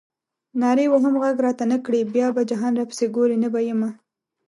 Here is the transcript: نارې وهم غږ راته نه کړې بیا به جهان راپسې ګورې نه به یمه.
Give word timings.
نارې 0.61 0.85
وهم 0.89 1.15
غږ 1.23 1.37
راته 1.45 1.63
نه 1.71 1.77
کړې 1.85 2.01
بیا 2.13 2.27
به 2.35 2.41
جهان 2.51 2.73
راپسې 2.81 3.05
ګورې 3.15 3.37
نه 3.43 3.49
به 3.53 3.59
یمه. 3.69 3.89